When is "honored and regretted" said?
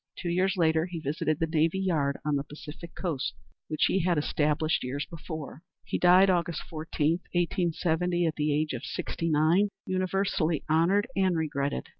10.67-11.89